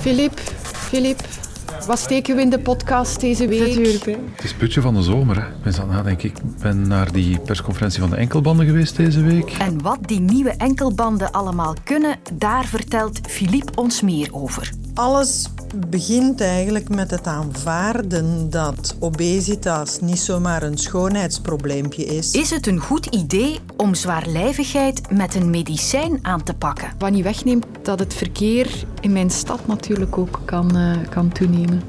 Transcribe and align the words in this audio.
Filip, 0.00 0.38
Filip, 0.62 1.20
wat 1.86 1.98
steken 1.98 2.36
we 2.36 2.42
in 2.42 2.50
de 2.50 2.58
podcast 2.58 3.20
deze 3.20 3.46
week? 3.46 4.04
Het 4.34 4.44
is 4.44 4.54
putje 4.54 4.80
van 4.80 4.94
de 4.94 5.02
zomer. 5.02 5.36
Hè. 5.36 5.48
Ik 5.48 5.62
ben 5.62 5.74
aan 5.74 5.80
het 5.80 5.90
nadenken. 5.90 6.28
Ik 6.28 6.36
ben 6.60 6.88
naar 6.88 7.12
die 7.12 7.38
persconferentie 7.38 8.00
van 8.00 8.10
de 8.10 8.16
enkelbanden 8.16 8.66
geweest 8.66 8.96
deze 8.96 9.22
week. 9.22 9.50
En 9.50 9.82
wat 9.82 9.98
die 10.02 10.20
nieuwe 10.20 10.50
enkelbanden 10.50 11.30
allemaal 11.30 11.74
kunnen, 11.84 12.18
daar 12.32 12.64
vertelt 12.64 13.20
Filip 13.28 13.78
ons 13.78 14.00
meer 14.00 14.28
over. 14.30 14.70
Alles 15.00 15.46
begint 15.86 16.40
eigenlijk 16.40 16.88
met 16.88 17.10
het 17.10 17.26
aanvaarden 17.26 18.50
dat 18.50 18.96
obesitas 18.98 20.00
niet 20.00 20.18
zomaar 20.18 20.62
een 20.62 20.78
schoonheidsprobleempje 20.78 22.04
is. 22.04 22.30
Is 22.30 22.50
het 22.50 22.66
een 22.66 22.80
goed 22.80 23.06
idee 23.06 23.58
om 23.76 23.94
zwaarlijvigheid 23.94 25.10
met 25.10 25.34
een 25.34 25.50
medicijn 25.50 26.18
aan 26.22 26.42
te 26.42 26.54
pakken? 26.54 26.92
Wat 26.98 27.10
niet 27.10 27.24
wegneemt 27.24 27.66
dat 27.82 27.98
het 27.98 28.14
verkeer 28.14 28.84
in 29.00 29.12
mijn 29.12 29.30
stad 29.30 29.66
natuurlijk 29.66 30.18
ook 30.18 30.40
kan, 30.44 30.76
eh, 30.76 31.08
kan 31.08 31.32
toenemen. 31.32 31.82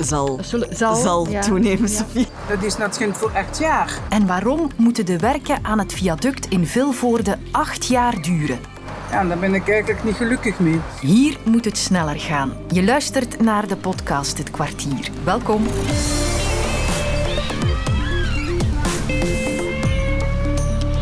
Zal, 0.00 0.38
Zal- 0.42 0.66
zal, 0.70 0.94
zal 0.94 1.28
ja. 1.28 1.40
toenemen, 1.40 1.90
Ja. 1.90 1.96
Sophie. 1.96 2.26
Dat 2.48 2.62
is 2.62 2.76
natuurlijk 2.76 3.18
voor 3.18 3.32
acht 3.36 3.58
jaar. 3.58 3.98
En 4.08 4.26
waarom 4.26 4.70
moeten 4.76 5.06
de 5.06 5.18
werken 5.18 5.64
aan 5.64 5.78
het 5.78 5.92
viaduct 5.92 6.48
in 6.48 6.66
Vilvoorde 6.66 7.38
acht 7.50 7.86
jaar 7.86 8.22
duren? 8.22 8.75
Ja, 9.16 9.24
daar 9.24 9.38
ben 9.38 9.54
ik 9.54 9.68
eigenlijk 9.68 10.04
niet 10.04 10.14
gelukkig 10.14 10.58
mee. 10.58 10.80
Hier 11.00 11.36
moet 11.44 11.64
het 11.64 11.78
sneller 11.78 12.20
gaan. 12.20 12.52
Je 12.70 12.84
luistert 12.84 13.40
naar 13.40 13.66
de 13.66 13.76
podcast 13.76 14.38
Het 14.38 14.50
Kwartier. 14.50 15.10
Welkom. 15.24 15.62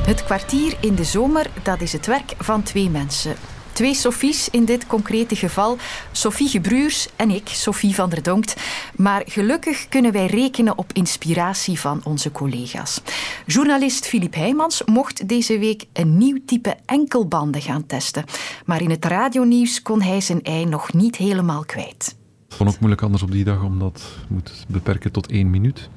Het 0.06 0.24
kwartier 0.24 0.76
in 0.80 0.94
de 0.94 1.04
zomer, 1.04 1.46
dat 1.62 1.80
is 1.80 1.92
het 1.92 2.06
werk 2.06 2.34
van 2.38 2.62
twee 2.62 2.90
mensen. 2.90 3.36
Twee 3.74 3.94
Sofies 3.94 4.48
in 4.50 4.64
dit 4.64 4.86
concrete 4.86 5.36
geval. 5.36 5.76
Sophie 6.12 6.48
Gebruurs 6.48 7.08
en 7.16 7.30
ik, 7.30 7.48
Sophie 7.48 7.94
van 7.94 8.10
der 8.10 8.22
Donkt. 8.22 8.56
Maar 8.96 9.22
gelukkig 9.26 9.88
kunnen 9.88 10.12
wij 10.12 10.26
rekenen 10.26 10.78
op 10.78 10.92
inspiratie 10.92 11.80
van 11.80 12.00
onze 12.04 12.32
collega's. 12.32 13.00
Journalist 13.46 14.06
Filip 14.06 14.34
Heijmans 14.34 14.82
mocht 14.84 15.28
deze 15.28 15.58
week 15.58 15.84
een 15.92 16.18
nieuw 16.18 16.38
type 16.46 16.76
enkelbanden 16.86 17.62
gaan 17.62 17.86
testen. 17.86 18.24
Maar 18.64 18.82
in 18.82 18.90
het 18.90 19.04
radionieuws 19.04 19.82
kon 19.82 20.02
hij 20.02 20.20
zijn 20.20 20.42
ei 20.42 20.64
nog 20.64 20.92
niet 20.92 21.16
helemaal 21.16 21.64
kwijt. 21.64 22.16
Ik 22.48 22.54
vond 22.56 22.70
ook 22.70 22.78
moeilijk 22.78 23.02
anders 23.02 23.22
op 23.22 23.30
die 23.30 23.44
dag, 23.44 23.62
omdat 23.62 24.02
je 24.28 24.34
moet 24.34 24.64
beperken 24.68 25.12
tot 25.12 25.30
één 25.30 25.50
minuut. 25.50 25.88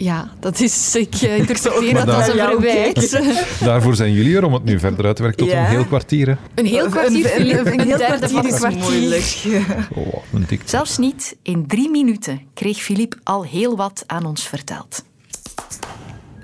Ja, 0.00 0.28
dat 0.40 0.60
is... 0.60 0.94
Ik 0.96 1.14
eh, 1.14 1.36
interpreteer 1.36 1.94
dat 1.94 2.08
als 2.14 2.28
een 2.28 2.34
verwijt. 2.38 3.20
Daarvoor 3.64 3.94
zijn 3.94 4.12
jullie 4.12 4.36
er, 4.36 4.44
om 4.44 4.52
het 4.52 4.64
nu 4.64 4.78
verder 4.78 5.06
uit 5.06 5.16
te 5.16 5.22
werken 5.22 5.40
tot 5.40 5.50
Ja. 5.50 5.60
een 5.60 5.66
heel 5.70 5.84
kwartier. 5.84 6.26
Hè. 6.26 6.34
Een 6.54 6.66
heel 6.66 6.88
kwartier, 6.88 7.40
Een- 7.40 7.50
een- 7.50 7.66
een 7.66 7.80
Een 7.80 7.86
heel 7.86 7.96
derde 7.96 8.28
van 8.28 8.44
een 8.44 8.50
is 8.52 8.54
kwartier. 8.58 8.80
moeilijk. 8.80 9.44
Oh, 9.94 10.14
een 10.32 10.44
dik. 10.48 10.60
Zelfs 10.64 10.98
niet 10.98 11.36
in 11.42 11.66
drie 11.66 11.90
minuten 11.90 12.40
kreeg 12.54 12.78
Filip 12.82 13.14
al 13.22 13.44
heel 13.44 13.76
wat 13.76 14.04
aan 14.06 14.24
ons 14.26 14.46
verteld. 14.48 15.04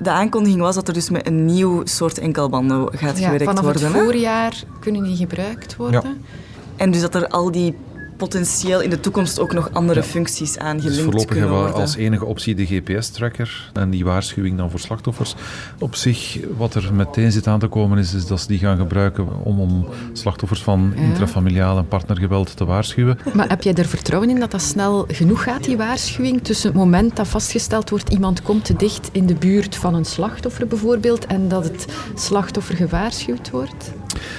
De 0.00 0.10
aankondiging 0.10 0.60
was 0.60 0.74
dat 0.74 0.88
er 0.88 0.94
dus 0.94 1.10
met 1.10 1.26
een 1.26 1.44
nieuw 1.44 1.80
soort 1.84 2.18
enkelbanden 2.18 2.88
gaat 2.98 3.18
Ja, 3.18 3.24
gewerkt 3.24 3.44
vanaf 3.44 3.62
worden. 3.64 3.82
het 3.82 3.92
hè? 3.92 3.98
voorjaar 4.02 4.54
kunnen 4.80 5.02
die 5.02 5.16
gebruikt 5.16 5.76
worden. 5.76 6.24
En 6.76 6.90
dus 6.90 7.00
dat 7.00 7.14
er 7.14 7.28
al 7.28 7.50
die 7.50 7.74
potentieel 8.16 8.80
in 8.80 8.90
de 8.90 9.00
toekomst 9.00 9.40
ook 9.40 9.52
nog 9.52 9.70
andere 9.72 10.02
functies 10.02 10.58
aan 10.58 10.76
Dus 10.76 10.84
gelinkt 10.84 11.04
voorlopig 11.04 11.30
kunnen 11.30 11.50
hebben 11.50 11.72
we 11.72 11.80
als 11.80 11.96
enige 11.96 12.24
optie 12.24 12.54
de 12.54 12.66
GPS-tracker 12.66 13.70
en 13.72 13.90
die 13.90 14.04
waarschuwing 14.04 14.56
dan 14.56 14.70
voor 14.70 14.80
slachtoffers. 14.80 15.34
Op 15.78 15.94
zich, 15.94 16.38
wat 16.56 16.74
er 16.74 16.94
meteen 16.94 17.32
zit 17.32 17.46
aan 17.46 17.58
te 17.58 17.66
komen, 17.66 17.98
is, 17.98 18.14
is 18.14 18.26
dat 18.26 18.40
ze 18.40 18.46
die 18.46 18.58
gaan 18.58 18.76
gebruiken 18.76 19.44
om, 19.44 19.60
om 19.60 19.86
slachtoffers 20.12 20.62
van 20.62 20.92
intrafamiliaal 20.94 21.78
en 21.78 21.88
partnergeweld 21.88 22.56
te 22.56 22.64
waarschuwen. 22.64 23.18
Maar 23.34 23.48
heb 23.48 23.62
jij 23.62 23.74
er 23.74 23.86
vertrouwen 23.86 24.30
in 24.30 24.40
dat 24.40 24.50
dat 24.50 24.62
snel 24.62 25.04
genoeg 25.08 25.42
gaat, 25.42 25.64
die 25.64 25.76
waarschuwing? 25.76 26.42
Tussen 26.42 26.68
het 26.68 26.78
moment 26.78 27.16
dat 27.16 27.28
vastgesteld 27.28 27.90
wordt, 27.90 28.08
iemand 28.08 28.42
komt 28.42 28.64
te 28.64 28.76
dicht 28.76 29.08
in 29.12 29.26
de 29.26 29.34
buurt 29.34 29.76
van 29.76 29.94
een 29.94 30.04
slachtoffer 30.04 30.66
bijvoorbeeld, 30.66 31.26
en 31.26 31.48
dat 31.48 31.64
het 31.64 31.86
slachtoffer 32.14 32.76
gewaarschuwd 32.76 33.50
wordt? 33.50 33.92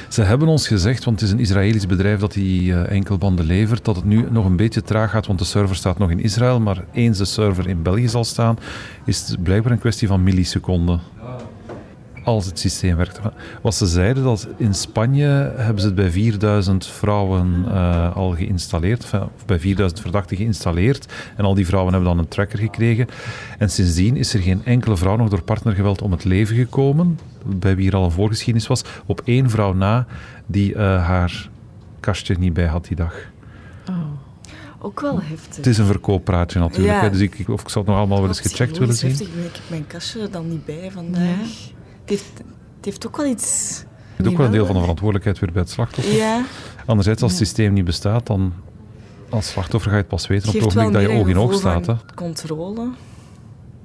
Ze 0.09 0.21
hebben 0.21 0.47
ons 0.47 0.67
gezegd, 0.67 1.03
want 1.03 1.19
het 1.19 1.29
is 1.29 1.35
een 1.35 1.41
Israëlisch 1.41 1.85
bedrijf 1.85 2.19
dat 2.19 2.33
die 2.33 2.73
eh, 2.73 2.91
enkelbanden 2.91 3.45
levert, 3.45 3.85
dat 3.85 3.95
het 3.95 4.05
nu 4.05 4.27
nog 4.31 4.45
een 4.45 4.55
beetje 4.55 4.81
traag 4.81 5.11
gaat, 5.11 5.27
want 5.27 5.39
de 5.39 5.45
server 5.45 5.75
staat 5.75 5.97
nog 5.97 6.11
in 6.11 6.21
Israël, 6.21 6.59
maar 6.59 6.83
eens 6.93 7.17
de 7.17 7.25
server 7.25 7.67
in 7.67 7.81
België 7.81 8.07
zal 8.07 8.23
staan, 8.23 8.57
is 9.05 9.27
het 9.27 9.43
blijkbaar 9.43 9.71
een 9.71 9.79
kwestie 9.79 10.07
van 10.07 10.23
milliseconden. 10.23 10.99
Als 12.25 12.45
het 12.45 12.59
systeem 12.59 12.95
werkt. 12.95 13.19
Wat 13.61 13.75
ze 13.75 13.85
zeiden, 13.85 14.23
dat 14.23 14.47
in 14.57 14.73
Spanje 14.73 15.53
hebben 15.55 15.79
ze 15.81 15.85
het 15.85 15.95
bij 15.95 16.09
4000 16.11 16.87
vrouwen 16.87 17.65
eh, 17.67 18.15
al 18.15 18.29
geïnstalleerd, 18.35 19.03
enfin, 19.03 19.21
of 19.35 19.45
bij 19.45 19.59
4000 19.59 20.01
verdachten 20.01 20.37
geïnstalleerd. 20.37 21.13
En 21.37 21.45
al 21.45 21.53
die 21.53 21.65
vrouwen 21.65 21.93
hebben 21.93 22.09
dan 22.11 22.19
een 22.19 22.27
tracker 22.27 22.59
gekregen. 22.59 23.07
En 23.57 23.69
sindsdien 23.69 24.17
is 24.17 24.33
er 24.33 24.39
geen 24.39 24.61
enkele 24.65 24.97
vrouw 24.97 25.15
nog 25.15 25.29
door 25.29 25.41
partnergeweld 25.43 26.01
om 26.01 26.11
het 26.11 26.23
leven 26.23 26.55
gekomen, 26.55 27.19
bij 27.45 27.75
wie 27.75 27.89
er 27.89 27.95
al 27.95 28.03
een 28.05 28.11
voorgeschiedenis 28.11 28.67
was, 28.67 28.83
op 29.05 29.21
één 29.25 29.49
vrouw 29.49 29.73
na 29.73 30.05
die 30.45 30.73
eh, 30.75 30.81
haar 31.05 31.49
kastje 31.99 32.35
niet 32.39 32.53
bij 32.53 32.65
had 32.67 32.85
die 32.85 32.95
dag. 32.95 33.13
Ook 34.79 34.99
wel 35.01 35.19
heftig. 35.21 35.55
Het 35.55 35.67
is 35.67 35.77
een 35.77 35.85
verkooppraatje 35.85 36.59
natuurlijk, 36.59 37.01
Ja. 37.01 37.09
dus 37.09 37.19
ik, 37.19 37.39
ik- 37.39 37.49
of 37.49 37.61
ik 37.61 37.69
zou 37.69 37.79
het 37.85 37.87
nog 37.93 37.97
allemaal 38.03 38.19
wel 38.19 38.27
eens 38.27 38.39
gecheckt 38.39 38.77
willen 38.77 38.95
zien. 38.95 39.09
heftig. 39.09 39.27
Ik 39.27 39.33
heb 39.43 39.61
mijn 39.67 39.87
kastje 39.87 40.21
er 40.21 40.31
dan 40.31 40.49
niet 40.49 40.65
bij 40.65 40.89
vandaag. 40.93 41.73
Heeft, 42.09 42.31
het 42.75 42.85
heeft 42.85 43.07
ook 43.07 43.17
wel 43.17 43.25
iets... 43.25 43.83
Het 44.15 44.25
is 44.25 44.31
ook 44.31 44.37
wel 44.37 44.45
een 44.45 44.51
deel 44.51 44.65
van 44.65 44.75
de 44.75 44.81
verantwoordelijkheid 44.81 45.39
weer 45.39 45.51
bij 45.51 45.61
het 45.61 45.71
slachtoffer. 45.71 46.15
Ja, 46.15 46.43
Anderzijds, 46.85 47.21
als 47.21 47.31
het 47.31 47.41
systeem 47.41 47.73
niet 47.73 47.85
bestaat, 47.85 48.27
dan 48.27 48.53
als 49.29 49.47
slachtoffer 49.49 49.89
ga 49.89 49.95
je 49.95 50.01
het 50.01 50.11
pas 50.11 50.27
weten 50.27 50.47
het 50.47 50.55
op 50.55 50.61
het 50.61 50.77
ogenblik 50.77 51.01
dat 51.01 51.11
je 51.11 51.17
oog 51.19 51.27
in 51.27 51.37
oog 51.37 51.53
staat. 51.53 51.85
Hè. 51.85 51.93
controle. 52.15 52.89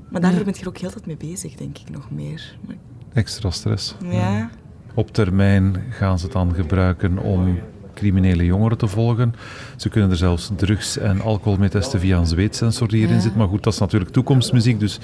Maar 0.09 0.21
daardoor 0.21 0.45
ben 0.45 0.55
je 0.57 0.61
er 0.61 0.69
ook 0.69 0.79
heel 0.79 0.91
tijd 0.91 1.07
mee 1.07 1.17
bezig, 1.17 1.55
denk 1.55 1.79
ik, 1.79 1.91
nog 1.91 2.11
meer. 2.11 2.57
Maar- 2.67 2.77
Extra 3.13 3.51
stress. 3.51 3.95
Ja, 4.11 4.51
Op 4.95 5.13
termijn 5.13 5.85
gaan 5.91 6.19
ze 6.19 6.25
het 6.25 6.33
dan 6.35 6.55
gebruiken 6.55 7.19
om 7.19 7.59
criminele 7.95 8.45
jongeren 8.45 8.79
te 8.79 8.87
volgen. 8.87 9.35
Ze 9.77 9.89
kunnen 9.89 10.11
er 10.11 10.17
zelfs 10.17 10.51
drugs 10.57 10.99
en 10.99 11.21
alcohol 11.21 11.59
mee 11.59 11.69
testen 11.69 12.01
via 12.01 12.19
een 12.19 12.27
zweetsensor 12.27 12.89
die 12.89 13.07
erin 13.07 13.21
zit. 13.21 13.37
Maar 13.37 13.49
goed, 13.49 13.63
dat 13.63 13.73
is 13.73 13.79
natuurlijk 13.79 14.11
toekomstmuziek. 14.13 14.81
Dus 14.81 14.99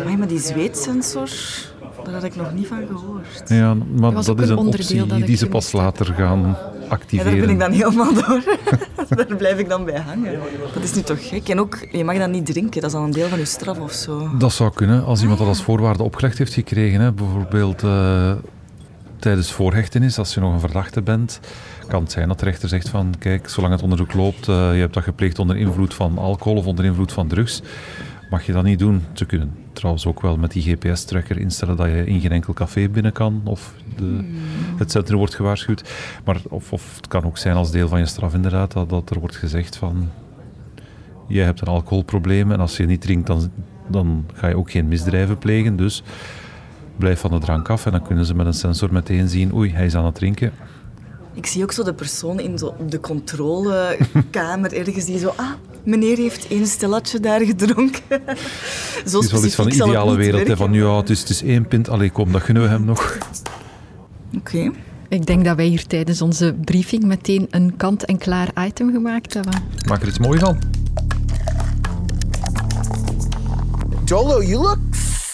Amai, 0.00 0.16
maar 0.16 0.28
die 0.28 0.38
zweetsensor, 0.38 1.28
daar 2.04 2.14
had 2.14 2.24
ik 2.24 2.36
nog 2.36 2.52
niet 2.52 2.66
van 2.66 2.78
gehoord. 2.86 3.42
ja, 3.46 3.74
maar 3.74 4.12
dat 4.12 4.40
is 4.40 4.48
een 4.48 4.56
optie 4.56 5.06
dat 5.06 5.18
ik 5.18 5.26
die 5.26 5.36
ze 5.36 5.46
pas 5.48 5.72
later 5.72 6.06
gaan 6.06 6.40
Ja, 6.40 6.70
activeren. 6.88 7.32
daar 7.32 7.40
ben 7.40 7.50
ik 7.50 7.58
dan 7.60 7.72
helemaal 7.72 8.14
door. 8.14 8.42
daar 9.26 9.36
blijf 9.36 9.58
ik 9.58 9.68
dan 9.68 9.84
bij 9.84 10.00
hangen. 10.00 10.38
Dat 10.74 10.82
is 10.82 10.94
nu 10.94 11.02
toch 11.02 11.28
gek? 11.28 11.48
En 11.48 11.60
ook, 11.60 11.86
je 11.92 12.04
mag 12.04 12.18
dat 12.18 12.30
niet 12.30 12.46
drinken, 12.46 12.80
dat 12.80 12.90
is 12.90 12.96
al 12.96 13.04
een 13.04 13.10
deel 13.10 13.28
van 13.28 13.38
je 13.38 13.44
straf 13.44 13.78
of 13.78 13.92
zo. 13.92 14.30
Dat 14.38 14.52
zou 14.52 14.72
kunnen, 14.74 15.04
als 15.04 15.20
iemand 15.20 15.38
dat 15.38 15.48
als 15.48 15.62
voorwaarde 15.62 16.02
opgelegd 16.02 16.38
heeft 16.38 16.54
gekregen. 16.54 17.00
Hè. 17.00 17.12
Bijvoorbeeld 17.12 17.82
eh, 17.82 18.32
tijdens 19.18 19.52
voorhechtenis, 19.52 20.18
als 20.18 20.34
je 20.34 20.40
nog 20.40 20.52
een 20.52 20.60
verdachte 20.60 21.02
bent, 21.02 21.40
kan 21.88 22.02
het 22.02 22.12
zijn 22.12 22.28
dat 22.28 22.38
de 22.38 22.44
rechter 22.44 22.68
zegt 22.68 22.88
van 22.88 23.14
kijk, 23.18 23.48
zolang 23.48 23.72
het 23.72 23.82
onderzoek 23.82 24.14
loopt, 24.14 24.48
eh, 24.48 24.74
je 24.74 24.80
hebt 24.80 24.94
dat 24.94 25.02
gepleegd 25.02 25.38
onder 25.38 25.56
invloed 25.56 25.94
van 25.94 26.18
alcohol 26.18 26.58
of 26.58 26.66
onder 26.66 26.84
invloed 26.84 27.12
van 27.12 27.28
drugs, 27.28 27.62
mag 28.30 28.46
je 28.46 28.52
dat 28.52 28.64
niet 28.64 28.78
doen. 28.78 29.02
Ze 29.12 29.24
kunnen 29.24 29.52
trouwens 29.72 30.06
ook 30.06 30.20
wel 30.20 30.36
met 30.36 30.52
die 30.52 30.62
GPS-tracker 30.62 31.38
instellen 31.38 31.76
dat 31.76 31.86
je 31.86 32.06
in 32.06 32.20
geen 32.20 32.32
enkel 32.32 32.52
café 32.52 32.88
binnen 32.88 33.12
kan 33.12 33.40
of 33.44 33.74
de, 33.96 34.24
het 34.76 34.90
centrum 34.90 35.18
wordt 35.18 35.34
gewaarschuwd. 35.34 35.90
Maar 36.24 36.40
of, 36.48 36.72
of 36.72 36.96
het 36.96 37.08
kan 37.08 37.24
ook 37.24 37.38
zijn 37.38 37.56
als 37.56 37.70
deel 37.70 37.88
van 37.88 37.98
je 37.98 38.06
straf 38.06 38.34
inderdaad, 38.34 38.72
dat, 38.72 38.88
dat 38.90 39.10
er 39.10 39.18
wordt 39.18 39.36
gezegd 39.36 39.76
van 39.76 40.10
jij 41.26 41.44
hebt 41.44 41.60
een 41.60 41.68
alcoholprobleem 41.68 42.52
en 42.52 42.60
als 42.60 42.76
je 42.76 42.86
niet 42.86 43.00
drinkt, 43.00 43.26
dan, 43.26 43.50
dan 43.88 44.24
ga 44.34 44.48
je 44.48 44.56
ook 44.56 44.70
geen 44.70 44.88
misdrijven 44.88 45.38
plegen. 45.38 45.76
Dus 45.76 46.02
blijf 46.96 47.20
van 47.20 47.30
de 47.30 47.38
drank 47.38 47.68
af 47.68 47.86
en 47.86 47.92
dan 47.92 48.02
kunnen 48.02 48.24
ze 48.24 48.34
met 48.34 48.46
een 48.46 48.54
sensor 48.54 48.92
meteen 48.92 49.28
zien, 49.28 49.54
oei, 49.54 49.72
hij 49.72 49.86
is 49.86 49.94
aan 49.94 50.04
het 50.04 50.14
drinken. 50.14 50.52
Ik 51.34 51.46
zie 51.46 51.62
ook 51.62 51.72
zo 51.72 51.82
de 51.82 51.94
persoon 51.94 52.40
in 52.40 52.58
zo 52.58 52.74
de 52.88 53.00
controlekamer 53.00 54.72
ergens 54.72 55.04
die 55.04 55.18
zo... 55.18 55.32
Ah, 55.36 55.50
meneer 55.82 56.16
heeft 56.16 56.48
één 56.48 56.66
stellatje 56.66 57.20
daar 57.20 57.40
gedronken. 57.40 58.02
zo 59.06 59.16
Het 59.16 59.24
is 59.24 59.32
wel 59.32 59.44
iets 59.44 59.54
van 59.54 59.68
de 59.68 59.74
ideale 59.74 60.16
wereld. 60.16 60.46
Hè, 60.46 60.56
van 60.56 60.72
ja, 60.72 60.96
het 60.96 61.10
is, 61.10 61.20
het 61.20 61.28
is 61.28 61.42
één 61.42 61.68
pint, 61.68 61.88
allee 61.88 62.10
kom, 62.10 62.32
dat 62.32 62.42
gunnen 62.42 62.62
we 62.62 62.68
hem 62.68 62.84
nog. 62.84 63.18
Oké. 64.36 64.70
Ik 65.08 65.26
denk 65.26 65.44
dat 65.44 65.56
wij 65.56 65.66
hier 65.66 65.86
tijdens 65.86 66.22
onze 66.22 66.54
briefing 66.64 67.04
meteen 67.04 67.46
een 67.50 67.76
kant-en-klaar 67.76 68.66
item 68.66 68.92
gemaakt 68.92 69.34
hebben. 69.34 69.62
Maak 69.86 70.02
er 70.02 70.08
iets 70.08 70.18
moois 70.18 70.40
van. 70.40 70.58
Jolo, 74.04 74.42
you 74.42 74.62
look 74.62 74.78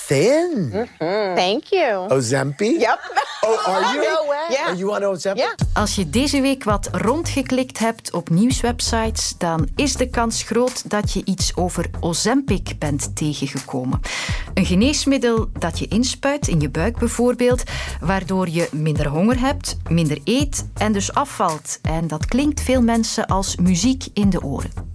thin. 0.06 0.88
Thank 1.34 1.64
you. 1.64 2.08
Ozempic? 2.08 2.80
Yep. 2.80 2.98
Oh, 3.40 3.68
are 3.68 3.94
you? 3.94 4.02
No 4.02 4.26
way. 4.28 4.46
Yeah. 4.50 4.66
Are 4.66 4.76
you 4.76 4.90
on 4.90 5.04
Ozempic? 5.04 5.44
Yeah. 5.44 5.54
Als 5.72 5.94
je 5.94 6.10
deze 6.10 6.40
week 6.40 6.64
wat 6.64 6.88
rondgeklikt 6.92 7.78
hebt 7.78 8.12
op 8.12 8.28
nieuwswebsites, 8.28 9.34
dan 9.38 9.68
is 9.76 9.96
de 9.96 10.10
kans 10.10 10.42
groot 10.42 10.90
dat 10.90 11.12
je 11.12 11.22
iets 11.24 11.56
over 11.56 11.90
Ozempic 12.00 12.78
bent 12.78 13.16
tegengekomen. 13.16 14.00
Een 14.54 14.66
geneesmiddel 14.66 15.48
dat 15.52 15.78
je 15.78 15.88
inspuit 15.88 16.48
in 16.48 16.60
je 16.60 16.70
buik 16.70 16.98
bijvoorbeeld, 16.98 17.62
waardoor 18.00 18.48
je 18.48 18.68
minder 18.72 19.08
honger 19.08 19.40
hebt, 19.40 19.76
minder 19.88 20.18
eet 20.24 20.68
en 20.74 20.92
dus 20.92 21.14
afvalt. 21.14 21.78
En 21.82 22.06
dat 22.06 22.26
klinkt 22.26 22.60
veel 22.60 22.82
mensen 22.82 23.26
als 23.26 23.56
muziek 23.56 24.04
in 24.12 24.30
de 24.30 24.42
oren. 24.42 24.85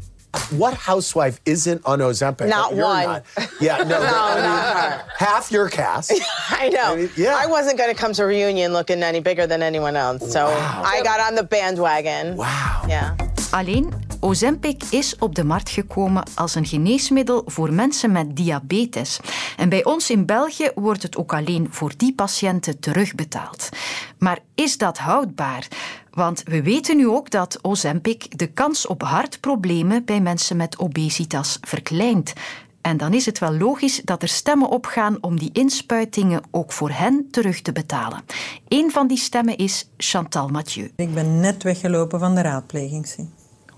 What 0.51 0.74
housewife 0.74 1.39
isn't 1.45 1.81
on 1.86 2.00
Ozempic? 2.00 2.48
Not 2.48 2.75
You're 2.75 2.83
one. 2.86 3.06
Not. 3.06 3.24
Yeah, 3.59 3.77
no. 3.83 4.00
No, 4.12 4.18
I 4.18 4.36
mean, 4.36 4.44
not 4.44 4.77
her. 4.77 5.03
Half 5.18 5.51
your 5.51 5.69
cast. 5.80 6.12
I 6.50 6.69
know. 6.69 6.94
I 6.94 6.95
mean, 6.95 7.09
yeah. 7.15 7.38
I 7.44 7.48
wasn't 7.48 7.77
going 7.77 7.95
to 7.95 8.01
come 8.01 8.13
to 8.13 8.24
a 8.24 8.25
reunion 8.25 8.74
looking 8.74 9.01
any 9.03 9.21
bigger 9.21 9.48
than 9.48 9.62
anyone 9.62 9.95
else. 9.95 10.31
So 10.31 10.48
I 10.48 11.01
got 11.03 11.19
on 11.30 11.36
the 11.36 11.44
bandwagon. 11.44 12.36
Wow. 12.36 12.83
Yeah. 12.88 13.15
Alleen, 13.51 13.94
Ozempic 14.19 14.83
is 14.89 15.15
op 15.19 15.36
de 15.36 15.44
markt 15.44 15.69
gekomen 15.69 16.24
als 16.36 16.56
een 16.56 16.65
geneesmiddel 16.65 17.44
voor 17.45 17.74
mensen 17.74 18.12
met 18.12 18.36
diabetes. 18.36 19.19
En 19.57 19.69
bij 19.69 19.83
ons 19.83 20.09
in 20.09 20.25
België 20.25 20.71
wordt 20.75 21.03
het 21.03 21.18
ook 21.18 21.33
alleen 21.33 21.68
voor 21.69 21.92
die 21.98 22.13
patiënten 22.15 22.80
terugbetaald. 22.80 23.69
Maar 24.18 24.39
is 24.56 24.77
dat 24.77 24.98
houdbaar? 24.98 25.68
Want 26.12 26.44
we 26.46 26.63
weten 26.63 26.98
nu 26.98 27.08
ook 27.08 27.30
dat 27.30 27.60
Ozempic 27.62 28.38
de 28.38 28.48
kans 28.48 28.88
op 28.88 29.02
hartproblemen 29.02 30.06
bij 30.06 30.22
mensen 30.22 30.58
met 30.58 30.80
obesitas 30.80 31.58
verkleint. 31.62 32.34
En 32.81 32.98
dan 32.98 33.13
is 33.13 33.25
het 33.25 33.40
wel 33.40 33.54
logisch 33.54 34.02
dat 34.04 34.22
er 34.22 34.28
stemmen 34.28 34.69
opgaan 34.69 35.18
om 35.22 35.40
die 35.40 35.50
inspuitingen 35.54 36.42
ook 36.52 36.72
voor 36.72 36.90
hen 36.90 37.28
terug 37.31 37.62
te 37.62 37.72
betalen. 37.72 38.22
Een 38.68 38.92
van 38.92 39.08
die 39.08 39.18
stemmen 39.18 39.58
is 39.58 39.90
Chantal 39.98 40.48
Mathieu. 40.48 40.92
Ik 40.96 41.13
ben 41.13 41.40
net 41.40 41.63
weggelopen 41.63 42.19
van 42.19 42.36
de 42.36 42.42
raadpleging. 42.42 43.08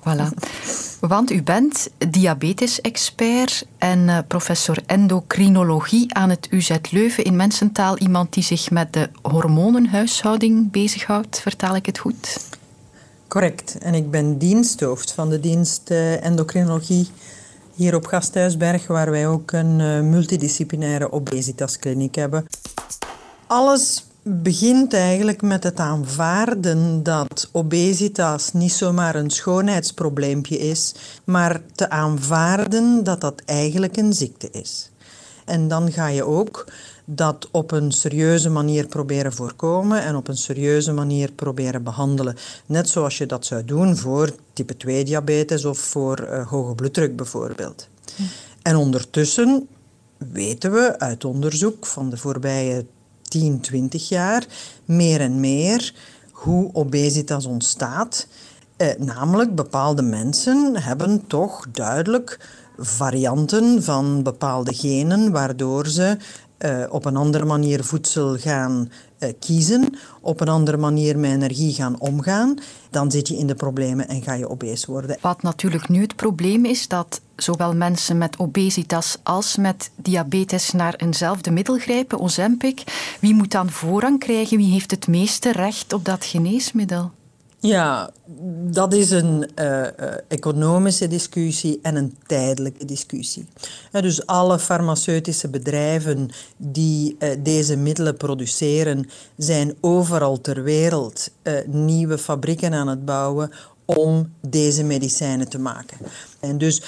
Voilà. 0.04 0.28
Want 1.00 1.32
u 1.32 1.44
bent 1.44 1.90
diabetes-expert 2.10 3.66
en 3.78 4.00
uh, 4.00 4.18
professor 4.28 4.78
endocrinologie 4.86 6.14
aan 6.14 6.30
het 6.30 6.48
UZ 6.52 6.72
Leuven 6.92 7.24
in 7.24 7.36
Mensentaal. 7.36 7.98
Iemand 7.98 8.34
die 8.34 8.44
zich 8.44 8.72
met 8.72 8.94
de 8.94 9.10
hormonenhuishouding 9.22 10.72
bezighoudt. 10.72 11.40
Vertaal 11.40 11.76
ik 11.76 11.86
het 11.86 11.98
goed? 11.98 12.38
Correct. 13.28 13.78
En 13.78 13.94
ik 13.94 14.12
ben 14.12 14.38
diensthoofd 14.38 15.12
van 15.12 15.30
de 15.30 15.40
dienst 15.40 15.92
uh, 15.92 16.24
endocrinologie 16.24 17.08
hier 17.74 17.96
op 17.96 18.06
Gasthuisberg, 18.06 18.88
waar 18.88 19.12
wij 19.12 19.28
ook 19.28 19.52
een 19.52 19.80
uh, 19.80 20.02
multidisciplinaire 20.02 21.12
obesitaskliniek 21.12 22.16
hebben. 22.16 22.46
Alles 23.48 24.06
begint 24.24 24.94
eigenlijk 24.94 25.42
met 25.42 25.64
het 25.64 25.80
aanvaarden 25.80 27.04
dat 27.04 27.50
obesitas 27.52 28.54
niet 28.54 28.72
zomaar 28.72 29.16
een 29.16 29.30
schoonheidsprobleempje 29.30 30.58
is, 30.58 30.96
maar 31.24 31.62
te 31.75 31.90
aanvaarden 31.90 33.04
dat 33.04 33.22
dat 33.22 33.42
eigenlijk 33.46 33.98
een 33.98 34.14
ziekte 34.14 34.50
is. 34.52 34.90
En 35.46 35.68
dan 35.68 35.92
ga 35.92 36.08
je 36.08 36.24
ook 36.24 36.66
dat 37.06 37.48
op 37.52 37.72
een 37.72 37.92
serieuze 37.92 38.50
manier 38.50 38.88
proberen 38.88 39.34
voorkomen 39.34 40.04
en 40.04 40.16
op 40.16 40.28
een 40.28 40.38
serieuze 40.38 40.94
manier 40.94 41.31
proberen 41.31 41.84
behandelen. 41.84 42.36
Net 42.66 42.90
zoals 42.90 43.18
je 43.18 43.25
dat 43.25 43.46
zou 43.46 43.66
doen 43.66 43.98
voor 43.98 44.36
type 44.54 44.78
2 44.78 45.04
diabetes 45.04 45.66
of 45.66 45.78
voor 45.78 46.28
uh, 46.30 46.48
hoge 46.48 46.75
bloeddruk 46.75 47.16
bijvoorbeeld. 47.16 47.88
Hm. 48.16 48.22
En 48.62 48.75
ondertussen 48.75 49.68
weten 50.18 50.72
we 50.72 51.00
uit 51.00 51.25
onderzoek 51.25 51.86
van 51.86 52.10
de 52.10 52.18
voorbije 52.18 52.86
10, 53.34 53.60
20 53.60 54.10
jaar 54.10 54.46
meer 54.86 55.22
en 55.22 55.40
meer 55.40 55.94
hoe 56.32 56.70
obesitas 56.74 57.46
ontstaat. 57.46 58.28
Eh, 58.78 58.88
namelijk, 58.98 59.56
bepaalde 59.56 60.02
mensen 60.02 60.82
hebben 60.82 61.28
toch 61.28 61.66
duidelijk 61.72 62.40
varianten 62.78 63.84
van 63.84 64.24
bepaalde 64.24 64.74
genen, 64.74 65.32
waardoor 65.32 65.88
ze 65.88 66.18
uh, 66.60 66.86
op 66.90 67.06
een 67.06 67.16
andere 67.16 67.46
manier 67.46 67.84
voedsel 67.84 68.38
gaan 68.38 68.92
kiezen, 69.31 69.98
op 70.22 70.42
een 70.42 70.48
andere 70.48 70.78
manier 70.78 71.20
met 71.20 71.31
energie 71.31 71.74
gaan 71.74 72.00
omgaan, 72.00 72.58
dan 72.90 73.12
zit 73.12 73.28
je 73.28 73.38
in 73.38 73.48
de 73.48 73.56
problemen 73.56 74.08
en 74.08 74.22
ga 74.22 74.34
je 74.34 74.50
obese 74.50 74.92
worden. 74.92 75.18
Wat 75.22 75.42
natuurlijk 75.42 75.90
nu 75.90 76.02
het 76.02 76.16
probleem 76.16 76.66
is, 76.66 76.88
dat 76.88 77.22
zowel 77.36 77.75
mensen 77.75 78.18
met 78.18 78.40
obesitas 78.40 79.18
als 79.24 79.56
met 79.56 79.92
diabetes 79.96 80.72
naar 80.72 80.96
eenzelfde 80.96 81.52
middel 81.52 81.78
grijpen, 81.78 82.20
Ozempic. 82.20 82.84
Wie 83.22 83.34
moet 83.34 83.52
dan 83.52 83.70
voorrang 83.70 84.20
krijgen? 84.20 84.58
Wie 84.58 84.72
heeft 84.72 84.92
het 84.92 85.08
meeste 85.08 85.52
recht 85.52 85.94
op 85.94 86.06
dat 86.06 86.25
geneesmiddel? 86.25 87.12
Ja, 87.65 88.10
dat 88.71 88.94
is 88.94 89.12
een 89.12 89.50
uh, 89.60 89.81
uh, 89.81 89.88
economische 90.27 91.07
discussie 91.07 91.80
en 91.81 91.95
een 91.95 92.18
tijdelijke 92.25 92.86
discussie. 92.86 93.45
Dus 93.92 94.25
alle 94.25 94.60
farmaceutische 94.60 95.48
bedrijven 95.48 96.30
die 96.57 97.18
deze 97.39 97.75
middelen 97.75 98.18
produceren, 98.18 99.10
zijn 99.38 99.75
overal 99.81 100.42
ter 100.42 100.63
wereld 100.63 101.30
nieuwe 101.65 102.18
fabrieken 102.18 102.74
aan 102.74 102.88
het 102.88 103.06
bouwen 103.06 103.51
om 103.86 104.33
deze 104.42 104.83
medicijnen 104.83 105.50
te 105.50 105.60
maken. 105.60 105.98
En 106.39 106.57
dus 106.57 106.81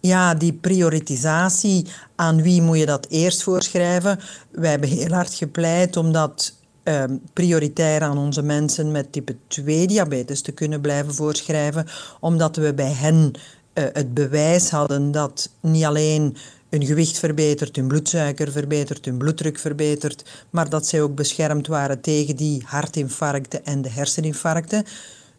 ja, 0.00 0.34
die 0.34 0.52
prioritisatie, 0.52 1.86
aan 2.16 2.42
wie 2.42 2.62
moet 2.62 2.78
je 2.78 2.86
dat 2.86 3.06
eerst 3.08 3.42
voorschrijven? 3.42 4.20
Wij 4.50 4.70
hebben 4.70 4.88
heel 4.88 5.12
hard 5.12 5.34
gepleit 5.34 5.96
omdat 5.96 6.52
um, 6.88 7.20
prioritair 7.32 8.02
aan 8.02 8.18
onze 8.18 8.42
mensen 8.42 8.90
met 8.90 9.12
type 9.12 9.36
2 9.46 9.86
diabetes 9.86 10.40
te 10.40 10.52
kunnen 10.52 10.80
blijven 10.80 11.14
voorschrijven, 11.14 11.86
omdat 12.20 12.56
we 12.56 12.74
bij 12.74 12.92
hen 12.92 13.32
uh, 13.74 13.84
het 13.92 14.14
bewijs 14.14 14.70
hadden 14.70 15.10
dat 15.10 15.50
niet 15.60 15.84
alleen 15.84 16.36
hun 16.68 16.86
gewicht 16.86 17.18
verbetert, 17.18 17.76
hun 17.76 17.88
bloedsuiker 17.88 18.52
verbetert, 18.52 19.04
hun 19.04 19.16
bloeddruk 19.16 19.58
verbetert, 19.58 20.24
maar 20.50 20.68
dat 20.68 20.86
zij 20.86 21.02
ook 21.02 21.14
beschermd 21.14 21.66
waren 21.66 22.00
tegen 22.00 22.36
die 22.36 22.62
hartinfarcten 22.66 23.64
en 23.64 23.82
de 23.82 23.90
herseninfarcten. 23.90 24.84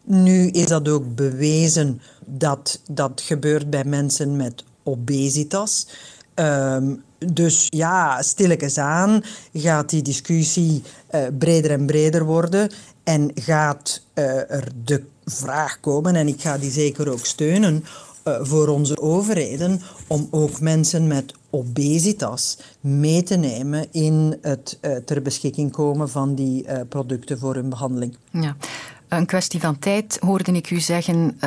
Nu 0.04 0.48
is 0.48 0.66
dat 0.66 0.88
ook 0.88 1.14
bewezen 1.14 2.00
dat 2.26 2.80
dat 2.90 3.20
gebeurt 3.20 3.70
bij 3.70 3.84
mensen 3.84 4.36
met 4.36 4.64
obesitas. 4.82 5.86
Um, 6.34 7.02
dus 7.26 7.66
ja, 7.68 8.22
stilletjes 8.22 8.78
aan 8.78 9.22
gaat 9.52 9.90
die 9.90 10.02
discussie 10.02 10.82
uh, 11.14 11.20
breder 11.38 11.70
en 11.70 11.86
breder 11.86 12.24
worden 12.24 12.70
en 13.04 13.30
gaat 13.34 14.02
uh, 14.14 14.50
er 14.50 14.68
de 14.84 15.04
vraag 15.24 15.80
komen, 15.80 16.16
en 16.16 16.28
ik 16.28 16.40
ga 16.40 16.58
die 16.58 16.70
zeker 16.70 17.10
ook 17.12 17.26
steunen, 17.26 17.84
uh, 18.24 18.38
voor 18.40 18.68
onze 18.68 19.00
overheden 19.00 19.80
om 20.06 20.28
ook 20.30 20.60
mensen 20.60 21.06
met 21.06 21.34
obesitas 21.50 22.58
mee 22.80 23.22
te 23.22 23.36
nemen 23.36 23.86
in 23.92 24.38
het 24.42 24.78
ter 25.04 25.22
beschikking 25.22 25.72
komen 25.72 26.10
van 26.10 26.34
die 26.34 26.66
producten 26.88 27.38
voor 27.38 27.54
hun 27.54 27.68
behandeling. 27.68 28.16
Ja. 28.30 28.56
Een 29.08 29.26
kwestie 29.26 29.60
van 29.60 29.78
tijd, 29.78 30.18
hoorde 30.20 30.52
ik 30.52 30.70
u 30.70 30.80
zeggen, 30.80 31.38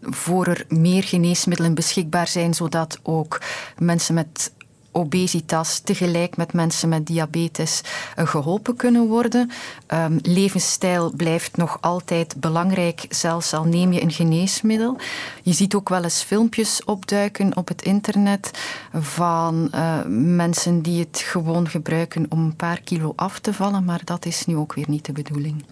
voor 0.00 0.46
er 0.46 0.64
meer 0.68 1.02
geneesmiddelen 1.02 1.74
beschikbaar 1.74 2.28
zijn, 2.28 2.54
zodat 2.54 2.98
ook 3.02 3.40
mensen 3.78 4.14
met 4.14 4.52
obesitas 4.92 5.78
tegelijk 5.78 6.36
met 6.36 6.52
mensen 6.52 6.88
met 6.88 7.06
diabetes 7.06 7.80
uh, 8.18 8.26
geholpen 8.26 8.76
kunnen 8.76 9.06
worden. 9.06 9.50
Um, 9.88 10.18
levensstijl 10.22 11.12
blijft 11.16 11.56
nog 11.56 11.78
altijd 11.80 12.36
belangrijk, 12.40 13.04
zelfs 13.08 13.52
al 13.52 13.64
neem 13.64 13.92
je 13.92 14.02
een 14.02 14.12
geneesmiddel. 14.12 14.96
Je 15.42 15.52
ziet 15.52 15.74
ook 15.74 15.88
wel 15.88 16.02
eens 16.02 16.22
filmpjes 16.22 16.84
opduiken 16.84 17.56
op 17.56 17.68
het 17.68 17.82
internet 17.82 18.50
van 18.92 19.70
uh, 19.74 19.98
mensen 20.08 20.82
die 20.82 21.00
het 21.00 21.18
gewoon 21.18 21.68
gebruiken 21.68 22.26
om 22.28 22.38
een 22.38 22.56
paar 22.56 22.80
kilo 22.80 23.12
af 23.16 23.38
te 23.38 23.54
vallen, 23.54 23.84
maar 23.84 24.00
dat 24.04 24.26
is 24.26 24.46
nu 24.46 24.56
ook 24.56 24.74
weer 24.74 24.88
niet 24.88 25.04
de 25.04 25.12
bedoeling. 25.12 25.64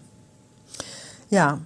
Ja, 1.28 1.58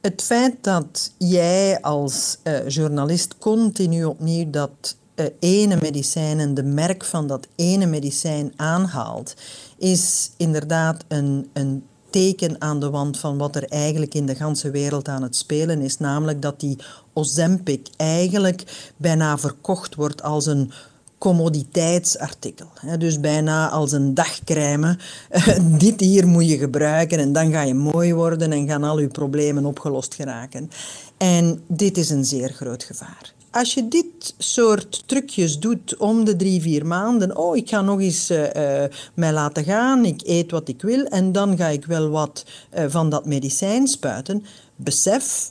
het 0.00 0.22
feit 0.22 0.56
dat 0.60 1.12
jij 1.18 1.80
als 1.80 2.38
uh, 2.44 2.68
journalist 2.68 3.38
continu 3.38 4.04
opnieuw 4.04 4.50
dat 4.50 4.96
ene 5.38 5.78
medicijn 5.80 6.40
en 6.40 6.54
de 6.54 6.62
merk 6.62 7.04
van 7.04 7.26
dat 7.26 7.46
ene 7.56 7.86
medicijn 7.86 8.52
aanhaalt, 8.56 9.34
is 9.78 10.30
inderdaad 10.36 11.04
een, 11.08 11.50
een 11.52 11.84
teken 12.10 12.60
aan 12.60 12.80
de 12.80 12.90
wand 12.90 13.18
van 13.18 13.38
wat 13.38 13.56
er 13.56 13.64
eigenlijk 13.64 14.14
in 14.14 14.26
de 14.26 14.34
ganse 14.34 14.70
wereld 14.70 15.08
aan 15.08 15.22
het 15.22 15.36
spelen 15.36 15.80
is. 15.80 15.98
Namelijk 15.98 16.42
dat 16.42 16.60
die 16.60 16.78
Ozempic 17.12 17.88
eigenlijk 17.96 18.92
bijna 18.96 19.38
verkocht 19.38 19.94
wordt 19.94 20.22
als 20.22 20.46
een 20.46 20.72
commoditeitsartikel. 21.18 22.66
Dus 22.98 23.20
bijna 23.20 23.68
als 23.68 23.92
een 23.92 24.14
dagcrème. 24.14 24.98
Dit 25.78 26.00
hier 26.00 26.26
moet 26.26 26.48
je 26.48 26.58
gebruiken 26.58 27.18
en 27.18 27.32
dan 27.32 27.52
ga 27.52 27.62
je 27.62 27.74
mooi 27.74 28.14
worden 28.14 28.52
en 28.52 28.68
gaan 28.68 28.84
al 28.84 29.00
je 29.00 29.08
problemen 29.08 29.64
opgelost 29.64 30.14
geraken. 30.14 30.70
En 31.16 31.62
dit 31.66 31.96
is 31.96 32.10
een 32.10 32.24
zeer 32.24 32.48
groot 32.48 32.84
gevaar. 32.84 33.32
Als 33.50 33.74
je 33.74 33.88
dit 33.88 34.34
soort 34.38 35.02
trucjes 35.06 35.58
doet 35.58 35.96
om 35.96 36.24
de 36.24 36.36
drie, 36.36 36.60
vier 36.60 36.86
maanden, 36.86 37.36
oh, 37.36 37.56
ik 37.56 37.68
ga 37.68 37.80
nog 37.80 38.00
eens 38.00 38.30
uh, 38.30 38.48
mij 39.14 39.32
laten 39.32 39.64
gaan, 39.64 40.04
ik 40.04 40.20
eet 40.24 40.50
wat 40.50 40.68
ik 40.68 40.82
wil 40.82 41.04
en 41.04 41.32
dan 41.32 41.56
ga 41.56 41.66
ik 41.66 41.84
wel 41.84 42.08
wat 42.08 42.44
uh, 42.74 42.84
van 42.88 43.10
dat 43.10 43.26
medicijn 43.26 43.88
spuiten, 43.88 44.44
besef 44.76 45.50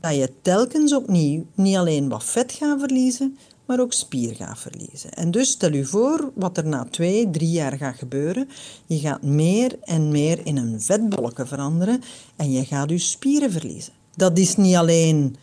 dat 0.00 0.14
je 0.14 0.32
telkens 0.42 0.94
opnieuw 0.94 1.46
niet 1.54 1.76
alleen 1.76 2.08
wat 2.08 2.24
vet 2.24 2.52
gaat 2.52 2.80
verliezen, 2.80 3.38
maar 3.66 3.80
ook 3.80 3.92
spier 3.92 4.34
gaat 4.34 4.58
verliezen. 4.58 5.10
En 5.10 5.30
dus 5.30 5.50
stel 5.50 5.72
u 5.72 5.84
voor 5.84 6.30
wat 6.34 6.56
er 6.56 6.66
na 6.66 6.86
twee, 6.90 7.30
drie 7.30 7.50
jaar 7.50 7.76
gaat 7.76 7.96
gebeuren. 7.96 8.48
Je 8.86 8.98
gaat 8.98 9.22
meer 9.22 9.78
en 9.82 10.08
meer 10.08 10.46
in 10.46 10.56
een 10.56 10.80
vetbolletje 10.80 11.46
veranderen 11.46 12.02
en 12.36 12.52
je 12.52 12.64
gaat 12.64 12.90
je 12.90 12.98
spieren 12.98 13.52
verliezen. 13.52 13.92
Dat 14.16 14.38
is 14.38 14.56
niet 14.56 14.74
alleen 14.74 15.36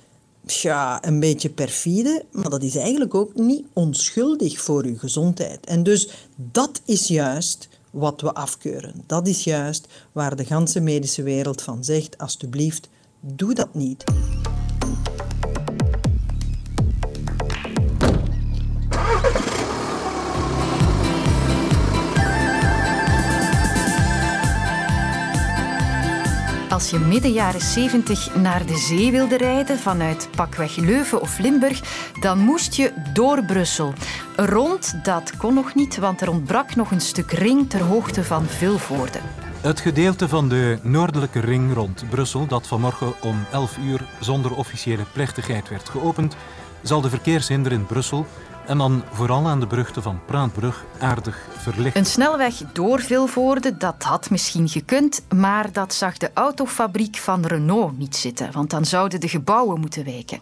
ja, 0.45 1.05
een 1.05 1.19
beetje 1.19 1.49
perfide, 1.49 2.25
maar 2.31 2.49
dat 2.49 2.63
is 2.63 2.75
eigenlijk 2.75 3.15
ook 3.15 3.35
niet 3.35 3.65
onschuldig 3.73 4.61
voor 4.61 4.83
uw 4.83 4.97
gezondheid. 4.97 5.65
En 5.65 5.83
dus 5.83 6.09
dat 6.35 6.81
is 6.85 7.07
juist 7.07 7.67
wat 7.91 8.21
we 8.21 8.33
afkeuren. 8.33 9.03
Dat 9.05 9.27
is 9.27 9.43
juist 9.43 9.87
waar 10.11 10.35
de 10.35 10.45
ganse 10.45 10.79
medische 10.79 11.23
wereld 11.23 11.61
van 11.61 11.83
zegt, 11.83 12.17
alsjeblieft, 12.17 12.89
doe 13.19 13.53
dat 13.53 13.73
niet. 13.73 14.03
Als 26.71 26.89
je 26.89 26.99
midden 26.99 27.31
jaren 27.31 27.61
70 27.61 28.35
naar 28.35 28.65
de 28.65 28.77
zee 28.77 29.11
wilde 29.11 29.37
rijden 29.37 29.79
vanuit 29.79 30.29
pakweg 30.35 30.75
Leuven 30.75 31.21
of 31.21 31.39
Limburg, 31.39 31.81
dan 32.19 32.39
moest 32.39 32.75
je 32.75 32.93
door 33.13 33.43
Brussel. 33.43 33.93
Rond 34.35 35.03
dat 35.03 35.37
kon 35.37 35.53
nog 35.53 35.75
niet, 35.75 35.97
want 35.97 36.21
er 36.21 36.29
ontbrak 36.29 36.75
nog 36.75 36.91
een 36.91 37.01
stuk 37.01 37.31
ring 37.31 37.69
ter 37.69 37.81
hoogte 37.81 38.23
van 38.23 38.45
Vilvoorde. 38.45 39.19
Het 39.61 39.79
gedeelte 39.79 40.27
van 40.27 40.49
de 40.49 40.79
noordelijke 40.81 41.39
ring 41.39 41.73
rond 41.73 42.03
Brussel, 42.09 42.47
dat 42.47 42.67
vanmorgen 42.67 43.13
om 43.21 43.45
11 43.51 43.77
uur 43.77 44.01
zonder 44.19 44.55
officiële 44.55 45.03
plechtigheid 45.13 45.69
werd 45.69 45.89
geopend, 45.89 46.35
zal 46.81 47.01
de 47.01 47.09
verkeershinder 47.09 47.71
in 47.71 47.85
Brussel 47.85 48.25
en 48.65 48.77
dan 48.77 49.03
vooral 49.11 49.47
aan 49.47 49.59
de 49.59 49.67
brugte 49.67 50.01
van 50.01 50.19
Praatbrug 50.25 50.85
aardig 50.99 51.37
verlicht. 51.57 51.95
Een 51.95 52.05
snelweg 52.05 52.55
door 52.73 52.99
Vilvoorde, 52.99 53.77
dat 53.77 54.03
had 54.03 54.29
misschien 54.29 54.69
gekund, 54.69 55.21
maar 55.35 55.71
dat 55.71 55.93
zag 55.93 56.17
de 56.17 56.31
autofabriek 56.33 57.17
van 57.17 57.45
Renault 57.45 57.97
niet 57.97 58.15
zitten, 58.15 58.51
want 58.51 58.69
dan 58.69 58.85
zouden 58.85 59.19
de 59.19 59.27
gebouwen 59.27 59.79
moeten 59.79 60.05
wijken. 60.05 60.39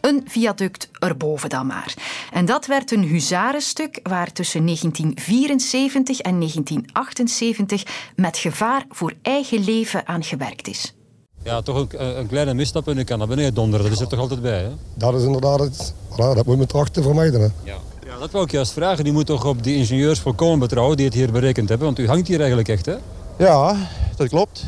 Een 0.00 0.22
viaduct 0.26 0.90
erboven 0.98 1.48
dan 1.48 1.66
maar. 1.66 1.94
En 2.32 2.44
dat 2.44 2.66
werd 2.66 2.92
een 2.92 3.04
huzarenstuk 3.04 4.00
waar 4.02 4.32
tussen 4.32 4.64
1974 4.64 6.18
en 6.18 6.38
1978 6.38 8.10
met 8.16 8.38
gevaar 8.38 8.84
voor 8.90 9.12
eigen 9.22 9.64
leven 9.64 10.06
aan 10.06 10.24
gewerkt 10.24 10.68
is. 10.68 10.94
Ja, 11.42 11.62
toch 11.62 11.76
een, 11.76 12.18
een 12.18 12.26
kleine 12.26 12.54
misstap 12.54 12.88
en 12.88 12.98
ik 12.98 13.06
kan 13.06 13.18
naar 13.18 13.28
beneden 13.28 13.54
donderen. 13.54 13.84
Dat 13.84 13.94
is 13.94 14.00
er 14.00 14.08
toch 14.08 14.18
altijd 14.18 14.42
bij, 14.42 14.62
hè? 14.62 14.70
Dat 14.94 15.14
is 15.14 15.22
inderdaad 15.22 15.60
het. 15.60 15.94
dat 16.16 16.46
moet 16.46 16.58
men 16.58 16.66
trachten 16.66 17.02
vermijden. 17.02 17.40
Hè? 17.40 17.46
Ja. 17.64 17.76
ja, 18.06 18.18
dat 18.18 18.30
wou 18.30 18.44
ik 18.44 18.50
juist 18.50 18.72
vragen. 18.72 19.04
Die 19.04 19.12
moet 19.12 19.26
toch 19.26 19.44
op 19.44 19.62
die 19.62 19.76
ingenieurs 19.76 20.20
volkomen 20.20 20.58
betrouwen 20.58 20.96
die 20.96 21.06
het 21.06 21.14
hier 21.14 21.32
berekend 21.32 21.68
hebben? 21.68 21.86
Want 21.86 21.98
u 21.98 22.06
hangt 22.06 22.28
hier 22.28 22.38
eigenlijk 22.38 22.68
echt, 22.68 22.86
hè? 22.86 22.94
Ja, 23.38 23.76
dat 24.16 24.28
klopt. 24.28 24.64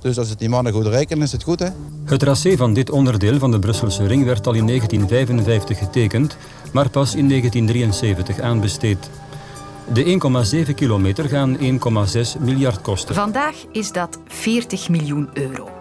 Dus 0.00 0.18
als 0.18 0.28
het 0.28 0.38
die 0.38 0.48
mannen 0.48 0.72
goed 0.72 0.86
rekenen, 0.86 1.22
is 1.22 1.32
het 1.32 1.42
goed, 1.42 1.58
hè? 1.58 1.68
Het 2.04 2.20
tracé 2.20 2.56
van 2.56 2.74
dit 2.74 2.90
onderdeel 2.90 3.38
van 3.38 3.50
de 3.50 3.58
Brusselse 3.58 4.06
ring 4.06 4.24
werd 4.24 4.46
al 4.46 4.52
in 4.52 4.66
1955 4.66 5.78
getekend, 5.78 6.36
maar 6.72 6.88
pas 6.88 7.14
in 7.14 7.28
1973 7.28 8.40
aanbesteed. 8.40 9.10
De 9.92 10.64
1,7 10.68 10.74
kilometer 10.74 11.28
gaan 11.28 11.58
1,6 11.58 12.40
miljard 12.40 12.80
kosten. 12.80 13.14
Vandaag 13.14 13.54
is 13.72 13.92
dat 13.92 14.18
40 14.26 14.88
miljoen 14.88 15.28
euro. 15.32 15.73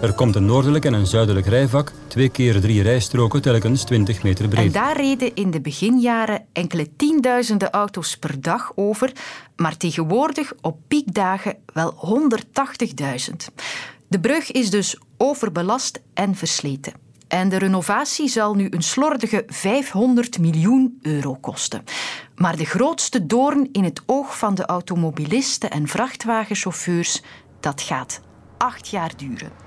Er 0.00 0.12
komt 0.12 0.34
een 0.34 0.44
noordelijk 0.44 0.84
en 0.84 0.92
een 0.92 1.06
zuidelijk 1.06 1.46
rijvak, 1.46 1.92
twee 2.06 2.28
keer 2.28 2.60
drie 2.60 2.82
rijstroken, 2.82 3.42
telkens 3.42 3.84
20 3.84 4.22
meter 4.22 4.48
breed. 4.48 4.66
En 4.66 4.72
daar 4.72 4.96
reden 4.96 5.34
in 5.34 5.50
de 5.50 5.60
beginjaren 5.60 6.44
enkele 6.52 6.96
tienduizenden 6.96 7.70
auto's 7.70 8.16
per 8.16 8.40
dag 8.40 8.72
over, 8.74 9.12
maar 9.56 9.76
tegenwoordig 9.76 10.52
op 10.60 10.78
piekdagen 10.88 11.56
wel 11.72 11.94
180.000. 13.30 13.36
De 14.08 14.20
brug 14.20 14.50
is 14.50 14.70
dus 14.70 14.98
overbelast 15.16 16.00
en 16.14 16.34
versleten. 16.34 16.92
En 17.28 17.48
de 17.48 17.56
renovatie 17.56 18.28
zal 18.28 18.54
nu 18.54 18.66
een 18.70 18.82
slordige 18.82 19.44
500 19.46 20.38
miljoen 20.38 20.98
euro 21.02 21.34
kosten. 21.34 21.84
Maar 22.34 22.56
de 22.56 22.64
grootste 22.64 23.26
doorn 23.26 23.68
in 23.72 23.84
het 23.84 24.02
oog 24.06 24.38
van 24.38 24.54
de 24.54 24.66
automobilisten 24.66 25.70
en 25.70 25.88
vrachtwagenchauffeurs, 25.88 27.22
dat 27.60 27.80
gaat 27.80 28.20
acht 28.58 28.88
jaar 28.88 29.12
duren. 29.16 29.65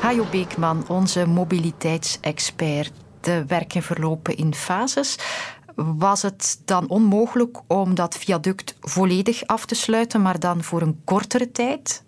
Hajo 0.00 0.24
Beekman, 0.30 0.84
onze 0.88 1.26
mobiliteitsexpert. 1.26 2.92
De 3.20 3.44
werken 3.46 3.82
verlopen 3.82 4.36
in 4.36 4.54
fases. 4.54 5.18
Was 5.74 6.22
het 6.22 6.60
dan 6.64 6.88
onmogelijk 6.88 7.58
om 7.66 7.94
dat 7.94 8.16
viaduct 8.16 8.74
volledig 8.80 9.46
af 9.46 9.66
te 9.66 9.74
sluiten, 9.74 10.22
maar 10.22 10.38
dan 10.38 10.62
voor 10.62 10.82
een 10.82 11.00
kortere 11.04 11.52
tijd? 11.52 12.02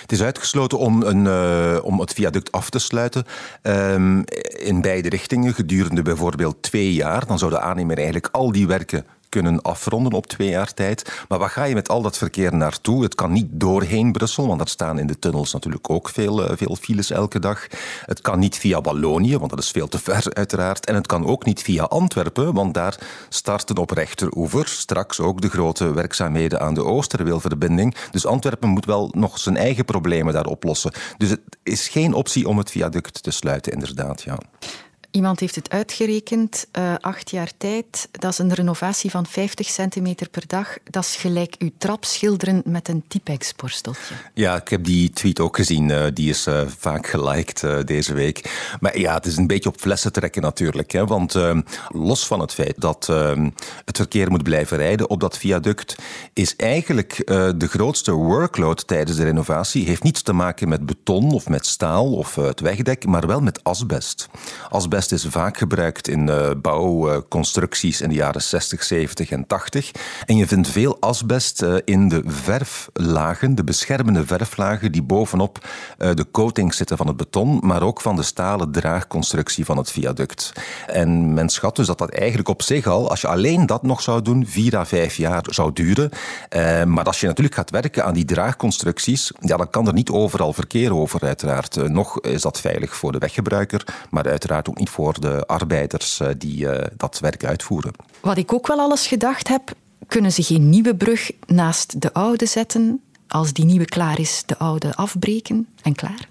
Het 0.00 0.12
is 0.12 0.22
uitgesloten 0.22 0.78
om, 0.78 1.02
een, 1.02 1.24
uh, 1.24 1.84
om 1.84 2.00
het 2.00 2.12
viaduct 2.12 2.52
af 2.52 2.70
te 2.70 2.78
sluiten 2.78 3.24
um, 3.62 4.24
in 4.58 4.80
beide 4.80 5.08
richtingen 5.08 5.54
gedurende 5.54 6.02
bijvoorbeeld 6.02 6.62
twee 6.62 6.92
jaar. 6.92 7.26
Dan 7.26 7.38
zou 7.38 7.50
de 7.50 7.60
aannemer 7.60 7.96
eigenlijk 7.96 8.28
al 8.32 8.52
die 8.52 8.66
werken 8.66 9.06
kunnen 9.30 9.62
afronden 9.62 10.12
op 10.12 10.26
twee 10.26 10.48
jaar 10.48 10.74
tijd. 10.74 11.24
Maar 11.28 11.38
wat 11.38 11.50
ga 11.50 11.64
je 11.64 11.74
met 11.74 11.88
al 11.88 12.02
dat 12.02 12.18
verkeer 12.18 12.54
naartoe? 12.54 13.02
Het 13.02 13.14
kan 13.14 13.32
niet 13.32 13.46
doorheen 13.50 14.12
Brussel, 14.12 14.46
want 14.46 14.60
er 14.60 14.68
staan 14.68 14.98
in 14.98 15.06
de 15.06 15.18
tunnels 15.18 15.52
natuurlijk 15.52 15.90
ook 15.90 16.08
veel, 16.08 16.44
eh, 16.44 16.56
veel 16.56 16.76
files 16.80 17.10
elke 17.10 17.38
dag. 17.38 17.66
Het 18.06 18.20
kan 18.20 18.38
niet 18.38 18.56
via 18.56 18.80
Wallonië, 18.80 19.38
want 19.38 19.50
dat 19.50 19.58
is 19.58 19.70
veel 19.70 19.88
te 19.88 19.98
ver 19.98 20.34
uiteraard. 20.42 20.86
En 20.86 20.94
het 20.94 21.06
kan 21.06 21.26
ook 21.26 21.44
niet 21.44 21.62
via 21.62 21.82
Antwerpen, 21.82 22.54
want 22.54 22.74
daar 22.74 22.98
starten 23.28 23.76
op 23.76 23.90
rechteroever 23.90 24.68
straks 24.68 25.20
ook 25.20 25.40
de 25.40 25.48
grote 25.48 25.92
werkzaamheden 25.92 26.60
aan 26.60 26.74
de 26.74 26.84
Oosterweelverbinding. 26.84 27.94
Dus 28.10 28.26
Antwerpen 28.26 28.68
moet 28.68 28.84
wel 28.84 29.08
nog 29.12 29.38
zijn 29.38 29.56
eigen 29.56 29.84
problemen 29.84 30.32
daar 30.32 30.46
oplossen. 30.46 30.92
Dus 31.16 31.30
het 31.30 31.40
is 31.62 31.88
geen 31.88 32.14
optie 32.14 32.48
om 32.48 32.58
het 32.58 32.70
viaduct 32.70 33.22
te 33.22 33.30
sluiten, 33.30 33.72
inderdaad. 33.72 34.22
Ja. 34.22 34.38
Iemand 35.10 35.40
heeft 35.40 35.54
het 35.54 35.70
uitgerekend, 35.70 36.66
uh, 36.78 36.94
acht 37.00 37.30
jaar 37.30 37.50
tijd. 37.56 38.08
Dat 38.12 38.32
is 38.32 38.38
een 38.38 38.54
renovatie 38.54 39.10
van 39.10 39.26
50 39.26 39.66
centimeter 39.66 40.28
per 40.28 40.42
dag. 40.46 40.76
Dat 40.84 41.04
is 41.04 41.16
gelijk 41.16 41.54
uw 41.58 41.70
trap 41.78 42.04
schilderen 42.04 42.62
met 42.64 42.88
een 42.88 43.04
Tipex-borsteltje. 43.08 44.14
Ja, 44.34 44.56
ik 44.56 44.68
heb 44.68 44.84
die 44.84 45.10
tweet 45.10 45.40
ook 45.40 45.56
gezien. 45.56 45.88
Uh, 45.88 46.04
die 46.14 46.30
is 46.30 46.46
uh, 46.46 46.62
vaak 46.78 47.06
geliked 47.06 47.86
deze 47.86 48.14
week. 48.14 48.68
Maar 48.80 48.98
ja, 48.98 49.14
het 49.14 49.26
is 49.26 49.36
een 49.36 49.46
beetje 49.46 49.68
op 49.68 49.80
flessen 49.80 50.12
trekken 50.12 50.42
natuurlijk. 50.42 50.90
Hè, 50.90 51.06
want 51.06 51.38
los 51.88 52.26
van 52.26 52.40
het 52.40 52.54
feit 52.54 52.74
dat 52.76 53.06
het 53.84 53.96
verkeer 53.96 54.30
moet 54.30 54.42
blijven 54.42 54.76
rijden 54.76 55.10
op 55.10 55.20
dat 55.20 55.38
viaduct, 55.38 55.96
is 56.32 56.56
eigenlijk 56.56 57.16
de 57.56 57.68
grootste 57.68 58.12
workload 58.12 58.86
tijdens 58.86 59.16
de 59.16 59.24
renovatie 59.24 59.84
heeft 59.84 60.02
niets 60.02 60.22
te 60.22 60.32
maken 60.32 60.68
met 60.68 60.86
beton 60.86 61.32
of 61.32 61.48
met 61.48 61.66
staal 61.66 62.12
of 62.12 62.34
het 62.34 62.60
wegdek, 62.60 63.06
maar 63.06 63.26
wel 63.26 63.40
met 63.40 63.64
asbest. 63.64 64.28
Asbest 64.68 64.99
asbest 65.00 65.24
is 65.24 65.32
vaak 65.32 65.56
gebruikt 65.56 66.08
in 66.08 66.26
uh, 66.28 66.50
bouwconstructies 66.56 68.00
in 68.00 68.08
de 68.08 68.14
jaren 68.14 68.42
60, 68.42 68.82
70 68.82 69.30
en 69.30 69.46
80. 69.46 69.90
En 70.26 70.36
je 70.36 70.46
vindt 70.46 70.68
veel 70.68 70.96
asbest 71.00 71.62
uh, 71.62 71.74
in 71.84 72.08
de 72.08 72.22
verflagen, 72.26 73.54
de 73.54 73.64
beschermende 73.64 74.26
verflagen 74.26 74.92
die 74.92 75.02
bovenop 75.02 75.68
uh, 75.98 76.14
de 76.14 76.26
coating 76.30 76.74
zitten 76.74 76.96
van 76.96 77.06
het 77.06 77.16
beton, 77.16 77.58
maar 77.62 77.82
ook 77.82 78.00
van 78.00 78.16
de 78.16 78.22
stalen 78.22 78.72
draagconstructie 78.72 79.64
van 79.64 79.76
het 79.76 79.90
viaduct. 79.90 80.52
En 80.86 81.34
men 81.34 81.48
schat 81.48 81.76
dus 81.76 81.86
dat 81.86 81.98
dat 81.98 82.10
eigenlijk 82.10 82.48
op 82.48 82.62
zich 82.62 82.86
al, 82.86 83.10
als 83.10 83.20
je 83.20 83.28
alleen 83.28 83.66
dat 83.66 83.82
nog 83.82 84.02
zou 84.02 84.22
doen, 84.22 84.46
vier 84.46 84.76
à 84.76 84.84
vijf 84.84 85.16
jaar 85.16 85.44
zou 85.48 85.72
duren. 85.72 86.10
maar 86.86 87.04
als 87.04 87.20
je 87.20 87.26
natuurlijk 87.26 87.56
gaat 87.56 87.70
werken 87.70 88.04
aan 88.04 88.14
die 88.14 88.24
draagconstructies, 88.24 89.32
ja, 89.40 89.56
dan 89.56 89.70
kan 89.70 89.86
er 89.86 89.92
niet 89.92 90.10
overal 90.10 90.52
verkeer 90.52 90.94
over, 90.94 91.20
uiteraard. 91.22 91.88
nog 91.88 92.20
is 92.20 92.42
dat 92.42 92.60
veilig 92.60 92.96
voor 92.96 93.12
de 93.12 93.18
weggebruiker, 93.18 93.84
maar 94.10 94.28
uiteraard 94.28 94.68
ook 94.68 94.78
niet 94.78 94.89
voor 94.90 95.20
de 95.20 95.46
arbeiders 95.46 96.20
eh, 96.20 96.28
die 96.38 96.68
eh, 96.68 96.86
dat 96.96 97.18
werk 97.18 97.44
uitvoeren. 97.44 97.92
Wat 98.20 98.36
ik 98.36 98.52
ook 98.52 98.66
wel 98.66 98.78
alles 98.78 99.06
gedacht 99.06 99.48
heb, 99.48 99.72
kunnen 100.06 100.32
ze 100.32 100.42
geen 100.42 100.68
nieuwe 100.68 100.94
brug 100.94 101.30
naast 101.46 102.00
de 102.00 102.12
oude 102.12 102.46
zetten? 102.46 103.00
Als 103.28 103.52
die 103.52 103.64
nieuwe 103.64 103.84
klaar 103.84 104.20
is, 104.20 104.42
de 104.46 104.58
oude 104.58 104.94
afbreken 104.96 105.68
en 105.82 105.94
klaar? 105.94 106.28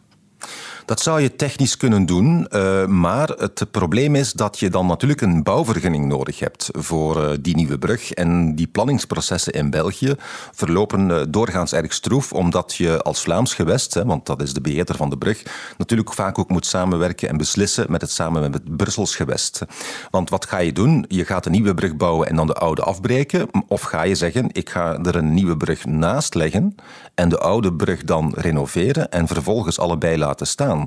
Dat 0.89 1.01
zou 1.01 1.21
je 1.21 1.35
technisch 1.35 1.77
kunnen 1.77 2.05
doen, 2.05 2.47
uh, 2.49 2.85
maar 2.85 3.27
het 3.27 3.65
probleem 3.71 4.15
is 4.15 4.33
dat 4.33 4.59
je 4.59 4.69
dan 4.69 4.87
natuurlijk 4.87 5.21
een 5.21 5.43
bouwvergunning 5.43 6.05
nodig 6.05 6.39
hebt 6.39 6.69
voor 6.71 7.23
uh, 7.23 7.31
die 7.41 7.55
nieuwe 7.55 7.77
brug. 7.77 8.11
En 8.11 8.55
die 8.55 8.67
planningsprocessen 8.67 9.53
in 9.53 9.69
België 9.69 10.15
verlopen 10.51 11.09
uh, 11.09 11.21
doorgaans 11.29 11.73
erg 11.73 11.93
stroef, 11.93 12.33
omdat 12.33 12.75
je 12.75 13.01
als 13.01 13.21
Vlaams 13.21 13.53
gewest, 13.53 13.93
want 13.93 14.25
dat 14.25 14.41
is 14.41 14.53
de 14.53 14.61
beheerder 14.61 14.95
van 14.95 15.09
de 15.09 15.17
brug, 15.17 15.43
natuurlijk 15.77 16.13
vaak 16.13 16.39
ook 16.39 16.49
moet 16.49 16.65
samenwerken 16.65 17.29
en 17.29 17.37
beslissen 17.37 17.85
met 17.89 18.01
het 18.01 18.11
samen 18.11 18.41
met 18.41 18.53
het 18.53 18.77
Brussels 18.77 19.15
gewest. 19.15 19.61
Want 20.09 20.29
wat 20.29 20.45
ga 20.45 20.57
je 20.57 20.71
doen? 20.71 21.05
Je 21.07 21.25
gaat 21.25 21.45
een 21.45 21.51
nieuwe 21.51 21.73
brug 21.73 21.95
bouwen 21.95 22.27
en 22.27 22.35
dan 22.35 22.47
de 22.47 22.53
oude 22.53 22.81
afbreken, 22.81 23.47
of 23.67 23.81
ga 23.81 24.03
je 24.03 24.15
zeggen, 24.15 24.49
ik 24.51 24.69
ga 24.69 24.97
er 24.97 25.15
een 25.15 25.33
nieuwe 25.33 25.57
brug 25.57 25.85
naast 25.85 26.33
leggen 26.33 26.75
en 27.15 27.29
de 27.29 27.37
oude 27.37 27.73
brug 27.73 28.03
dan 28.03 28.33
renoveren 28.35 29.11
en 29.11 29.27
vervolgens 29.27 29.79
allebei 29.79 30.17
laten 30.17 30.47
staan. 30.47 30.78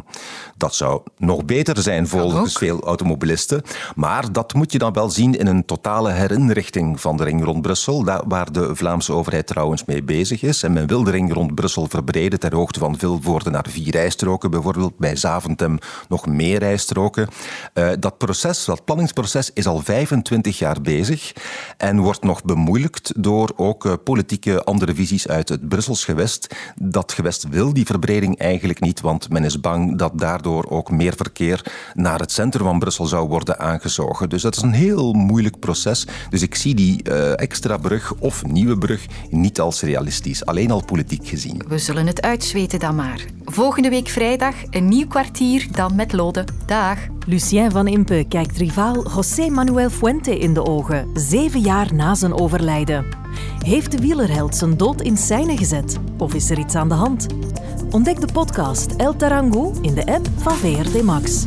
Dat 0.56 0.74
zou 0.74 1.02
nog 1.18 1.44
beter 1.44 1.82
zijn 1.82 2.08
volgens 2.08 2.56
veel 2.58 2.80
automobilisten, 2.80 3.62
maar 3.94 4.32
dat 4.32 4.54
moet 4.54 4.72
je 4.72 4.78
dan 4.78 4.92
wel 4.92 5.10
zien 5.10 5.38
in 5.38 5.46
een 5.46 5.64
totale 5.64 6.10
herinrichting 6.10 7.00
van 7.00 7.16
de 7.16 7.24
ring 7.24 7.44
rond 7.44 7.62
Brussel, 7.62 8.04
waar 8.26 8.52
de 8.52 8.76
Vlaamse 8.76 9.12
overheid 9.12 9.46
trouwens 9.46 9.84
mee 9.84 10.02
bezig 10.02 10.42
is. 10.42 10.62
En 10.62 10.72
men 10.72 10.86
wil 10.86 11.04
de 11.04 11.10
ring 11.10 11.32
rond 11.32 11.54
Brussel 11.54 11.86
verbreden 11.88 12.40
ter 12.40 12.54
hoogte 12.54 12.78
van 12.78 12.98
Vilvoorde 12.98 13.50
naar 13.50 13.66
vier 13.68 13.90
rijstroken, 13.90 14.50
bijvoorbeeld 14.50 14.98
bij 14.98 15.16
Zaventem 15.16 15.78
nog 16.08 16.26
meer 16.26 16.58
rijstroken. 16.58 17.28
Uh, 17.74 17.90
dat 17.98 18.18
proces, 18.18 18.64
dat 18.64 18.84
planningsproces, 18.84 19.50
is 19.54 19.66
al 19.66 19.78
25 19.78 20.58
jaar 20.58 20.80
bezig 20.80 21.32
en 21.76 22.00
wordt 22.00 22.22
nog 22.22 22.44
bemoeilijkt 22.44 23.12
door 23.16 23.52
ook 23.56 23.84
uh, 23.84 23.92
politieke 24.04 24.64
andere 24.64 24.94
visies 24.94 25.28
uit 25.28 25.48
het 25.48 25.68
Brussels 25.68 26.04
gewest. 26.04 26.54
Dat 26.76 27.12
gewest 27.12 27.48
wil 27.48 27.72
die 27.72 27.86
verbreding 27.86 28.38
eigenlijk 28.38 28.80
niet, 28.80 29.00
want 29.00 29.28
men 29.30 29.44
is 29.44 29.60
bang 29.86 29.98
dat 29.98 30.18
daardoor 30.18 30.66
ook 30.68 30.90
meer 30.90 31.12
verkeer 31.16 31.72
naar 31.94 32.18
het 32.18 32.32
centrum 32.32 32.64
van 32.64 32.78
Brussel 32.78 33.06
zou 33.06 33.28
worden 33.28 33.58
aangezogen. 33.58 34.28
Dus 34.28 34.42
dat 34.42 34.56
is 34.56 34.62
een 34.62 34.72
heel 34.72 35.12
moeilijk 35.12 35.58
proces. 35.58 36.06
Dus 36.30 36.42
ik 36.42 36.54
zie 36.54 36.74
die 36.74 37.00
uh, 37.04 37.40
extra 37.40 37.76
brug 37.76 38.14
of 38.18 38.46
nieuwe 38.46 38.78
brug 38.78 39.06
niet 39.30 39.60
als 39.60 39.80
realistisch, 39.80 40.46
alleen 40.46 40.70
al 40.70 40.84
politiek 40.84 41.28
gezien. 41.28 41.62
We 41.68 41.78
zullen 41.78 42.06
het 42.06 42.22
uitzweten 42.22 42.78
dan 42.78 42.94
maar. 42.94 43.24
Volgende 43.44 43.88
week 43.88 44.08
vrijdag 44.08 44.54
een 44.70 44.88
nieuw 44.88 45.06
kwartier, 45.06 45.66
dan 45.70 45.94
met 45.94 46.12
Lode. 46.12 46.44
Dag. 46.66 46.98
Lucien 47.26 47.70
van 47.70 47.88
Impe 47.88 48.24
kijkt 48.28 48.56
rivaal 48.56 49.10
José 49.14 49.48
Manuel 49.48 49.90
Fuente 49.90 50.38
in 50.38 50.54
de 50.54 50.66
ogen, 50.66 51.08
zeven 51.14 51.60
jaar 51.60 51.94
na 51.94 52.14
zijn 52.14 52.34
overlijden. 52.34 53.21
Heeft 53.64 53.90
de 53.90 53.98
wielerheld 53.98 54.56
zijn 54.56 54.76
dood 54.76 55.00
in 55.00 55.16
scène 55.16 55.56
gezet? 55.56 55.98
Of 56.18 56.34
is 56.34 56.50
er 56.50 56.58
iets 56.58 56.74
aan 56.74 56.88
de 56.88 56.94
hand? 56.94 57.26
Ontdek 57.90 58.20
de 58.20 58.32
podcast 58.32 58.92
El 58.96 59.16
Tarango 59.16 59.72
in 59.80 59.94
de 59.94 60.06
app 60.06 60.28
van 60.36 60.54
VRT 60.54 61.02
Max. 61.02 61.44